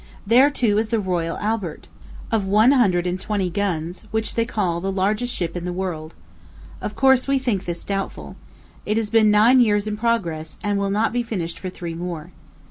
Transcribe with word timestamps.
There, 0.25 0.49
too, 0.49 0.79
is 0.79 0.89
the 0.89 0.99
Royal 0.99 1.37
Albert, 1.37 1.87
of 2.31 2.47
one 2.47 2.71
hundred 2.71 3.05
and 3.05 3.21
twenty 3.21 3.51
guns, 3.51 4.03
which 4.09 4.33
they 4.33 4.45
call 4.45 4.81
the 4.81 4.91
largest 4.91 5.31
ship 5.31 5.55
in 5.55 5.63
the 5.63 5.71
world. 5.71 6.15
Of 6.81 6.95
course, 6.95 7.27
we 7.27 7.37
think 7.37 7.65
this 7.65 7.83
doubtful. 7.83 8.35
It 8.83 8.97
has 8.97 9.11
been 9.11 9.29
nine 9.29 9.59
years 9.59 9.85
in 9.85 9.95
progress, 9.97 10.57
and 10.63 10.79
will 10.79 10.89
not 10.89 11.13
be 11.13 11.21
finished 11.21 11.59
for 11.59 11.69
three 11.69 11.93
more. 11.93 12.31